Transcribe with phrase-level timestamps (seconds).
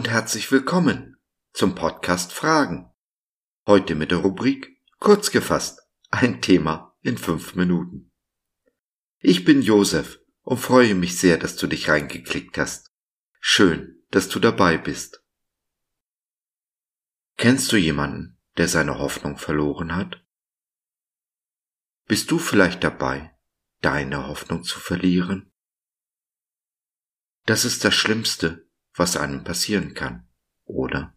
[0.00, 1.18] und herzlich willkommen
[1.52, 2.90] zum Podcast Fragen.
[3.66, 8.10] Heute mit der Rubrik Kurz gefasst, ein Thema in fünf Minuten.
[9.18, 12.90] Ich bin Josef und freue mich sehr, dass du dich reingeklickt hast.
[13.40, 15.22] Schön, dass du dabei bist.
[17.36, 20.24] Kennst du jemanden, der seine Hoffnung verloren hat?
[22.06, 23.36] Bist du vielleicht dabei,
[23.82, 25.52] deine Hoffnung zu verlieren?
[27.44, 28.69] Das ist das Schlimmste,
[29.00, 30.28] was einem passieren kann,
[30.66, 31.16] oder?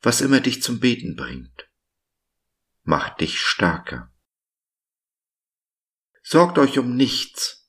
[0.00, 1.68] Was immer dich zum Beten bringt,
[2.84, 4.14] macht dich stärker.
[6.22, 7.68] Sorgt euch um nichts,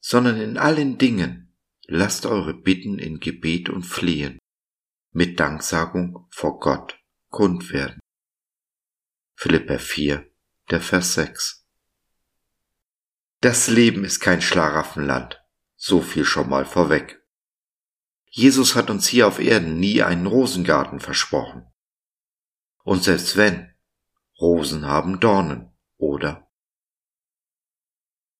[0.00, 4.39] sondern in allen Dingen lasst eure Bitten in Gebet und Flehen
[5.12, 8.00] mit Danksagung vor Gott kund werden.
[9.34, 10.30] Philippa 4,
[10.70, 11.66] der Vers 6.
[13.40, 15.42] Das Leben ist kein Schlaraffenland,
[15.76, 17.24] so viel schon mal vorweg.
[18.26, 21.66] Jesus hat uns hier auf Erden nie einen Rosengarten versprochen.
[22.84, 23.74] Und selbst wenn,
[24.40, 26.48] Rosen haben Dornen, oder?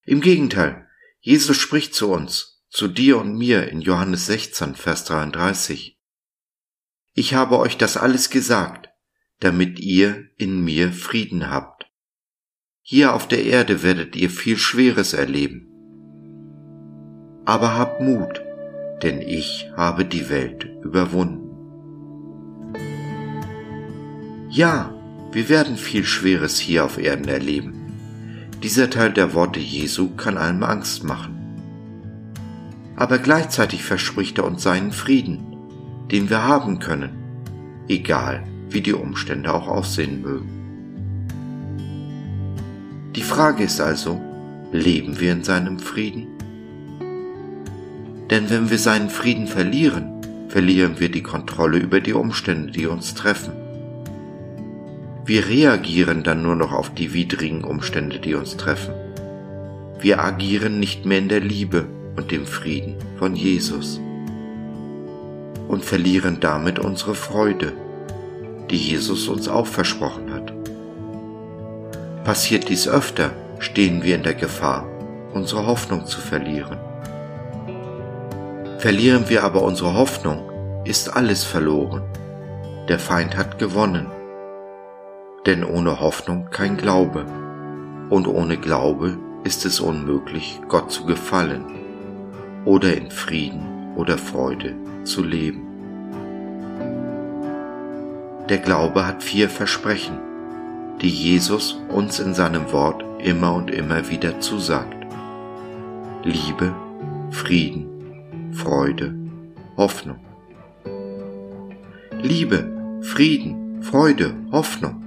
[0.04, 5.99] Im Gegenteil, Jesus spricht zu uns, zu dir und mir in Johannes 16, Vers 33.
[7.20, 8.88] Ich habe euch das alles gesagt,
[9.40, 11.84] damit ihr in mir Frieden habt.
[12.80, 15.68] Hier auf der Erde werdet ihr viel Schweres erleben.
[17.44, 18.40] Aber habt Mut,
[19.02, 21.50] denn ich habe die Welt überwunden.
[24.48, 24.98] Ja,
[25.30, 27.92] wir werden viel Schweres hier auf Erden erleben.
[28.62, 31.36] Dieser Teil der Worte Jesu kann einem Angst machen.
[32.96, 35.50] Aber gleichzeitig verspricht er uns seinen Frieden,
[36.10, 37.19] den wir haben können,
[37.90, 40.48] egal wie die Umstände auch aussehen mögen.
[43.16, 44.20] Die Frage ist also,
[44.72, 46.28] leben wir in seinem Frieden?
[48.30, 53.14] Denn wenn wir seinen Frieden verlieren, verlieren wir die Kontrolle über die Umstände, die uns
[53.14, 53.52] treffen.
[55.26, 58.94] Wir reagieren dann nur noch auf die widrigen Umstände, die uns treffen.
[59.98, 61.86] Wir agieren nicht mehr in der Liebe
[62.16, 64.00] und dem Frieden von Jesus
[65.70, 67.72] und verlieren damit unsere Freude,
[68.70, 70.52] die Jesus uns auch versprochen hat.
[72.24, 74.84] Passiert dies öfter, stehen wir in der Gefahr,
[75.32, 76.76] unsere Hoffnung zu verlieren.
[78.78, 82.02] Verlieren wir aber unsere Hoffnung, ist alles verloren.
[82.88, 84.08] Der Feind hat gewonnen.
[85.46, 87.26] Denn ohne Hoffnung kein Glaube.
[88.08, 91.64] Und ohne Glaube ist es unmöglich, Gott zu gefallen
[92.64, 94.74] oder in Frieden oder Freude
[95.04, 95.66] zu leben.
[98.48, 100.18] Der Glaube hat vier Versprechen,
[101.00, 105.06] die Jesus uns in seinem Wort immer und immer wieder zusagt.
[106.24, 106.74] Liebe,
[107.30, 107.86] Frieden,
[108.52, 109.14] Freude,
[109.76, 110.18] Hoffnung.
[112.22, 115.02] Liebe, Frieden, Freude, Hoffnung.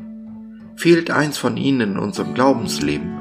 [0.75, 3.17] Fehlt eins von ihnen in unserem Glaubensleben,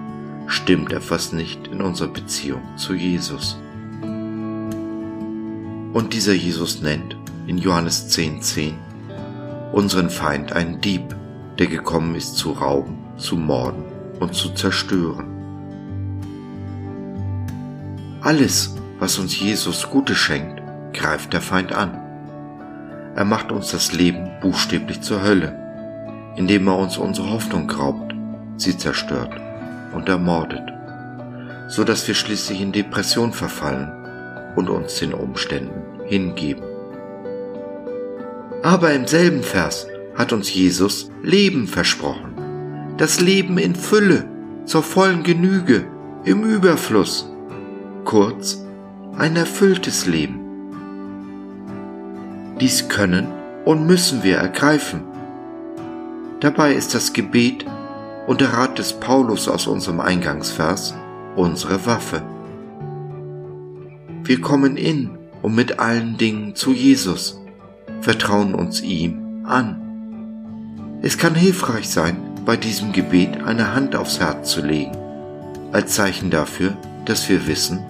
[0.47, 3.59] stimmt etwas nicht in unserer Beziehung zu Jesus.
[5.93, 7.17] Und dieser Jesus nennt
[7.47, 8.75] in Johannes 10,10 10,
[9.73, 11.15] unseren Feind einen Dieb,
[11.59, 13.85] der gekommen ist zu rauben, zu morden
[14.19, 15.27] und zu zerstören.
[18.23, 20.63] Alles, was uns Jesus Gutes schenkt,
[20.95, 21.99] greift der Feind an.
[23.15, 25.55] Er macht uns das Leben buchstäblich zur Hölle,
[26.37, 28.15] indem er uns unsere Hoffnung raubt,
[28.57, 29.39] sie zerstört
[29.93, 30.73] und ermordet,
[31.69, 34.02] so dass wir schließlich in Depression verfallen
[34.57, 36.65] und uns den Umständen hingeben.
[38.63, 42.35] Aber im selben Vers hat uns Jesus Leben versprochen.
[42.97, 44.25] Das Leben in Fülle,
[44.65, 45.85] zur vollen Genüge,
[46.25, 47.29] im Überfluss.
[48.05, 48.65] Kurz,
[49.17, 50.41] ein erfülltes Leben.
[52.61, 53.29] Dies können
[53.65, 55.03] und müssen wir ergreifen.
[56.41, 57.65] Dabei ist das Gebet
[58.27, 60.95] und der Rat des Paulus aus unserem Eingangsvers
[61.37, 62.23] unsere Waffe.
[64.33, 65.11] Wir kommen in
[65.43, 67.39] und mit allen Dingen zu Jesus,
[68.01, 70.99] vertrauen uns ihm an.
[71.03, 74.97] Es kann hilfreich sein, bei diesem Gebet eine Hand aufs Herz zu legen,
[75.73, 76.75] als Zeichen dafür,
[77.05, 77.81] dass wir wissen,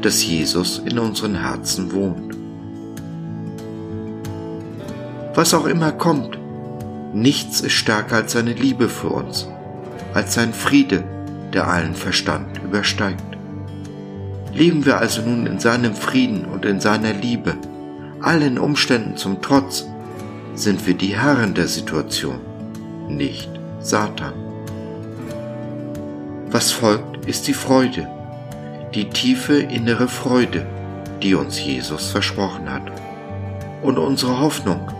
[0.00, 2.36] dass Jesus in unseren Herzen wohnt.
[5.34, 6.38] Was auch immer kommt,
[7.12, 9.48] nichts ist stärker als seine Liebe für uns,
[10.14, 11.02] als sein Friede,
[11.52, 13.37] der allen Verstand übersteigt.
[14.58, 17.54] Leben wir also nun in seinem Frieden und in seiner Liebe,
[18.20, 19.86] allen Umständen zum Trotz,
[20.54, 22.40] sind wir die Herren der Situation,
[23.06, 24.32] nicht Satan.
[26.50, 28.08] Was folgt, ist die Freude,
[28.94, 30.66] die tiefe innere Freude,
[31.22, 32.90] die uns Jesus versprochen hat.
[33.80, 34.90] Und unsere Hoffnung,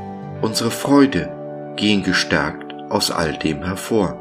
[0.41, 1.33] unsere Freude
[1.75, 4.17] gehen gestärkt aus all dem hervor.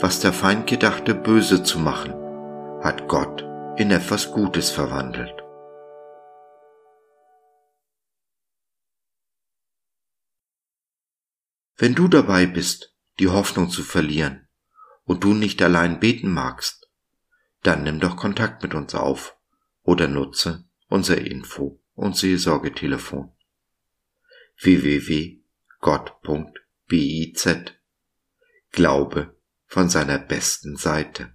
[0.00, 2.12] Was der Feind gedachte, böse zu machen,
[2.82, 3.46] hat Gott
[3.82, 5.42] in etwas Gutes verwandelt.
[11.76, 14.46] Wenn du dabei bist, die Hoffnung zu verlieren
[15.02, 16.88] und du nicht allein beten magst,
[17.64, 19.36] dann nimm doch Kontakt mit uns auf
[19.82, 23.32] oder nutze unser Info- und Seelsorgetelefon
[24.60, 25.42] www.gott.biz
[28.70, 29.36] Glaube
[29.66, 31.34] von seiner besten Seite.